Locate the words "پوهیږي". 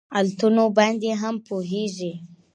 1.47-2.13